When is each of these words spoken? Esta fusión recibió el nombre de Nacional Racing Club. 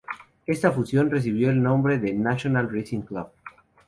Esta 0.47 0.71
fusión 0.71 1.11
recibió 1.11 1.51
el 1.51 1.61
nombre 1.61 1.99
de 1.99 2.11
Nacional 2.11 2.71
Racing 2.73 3.01
Club. 3.01 3.27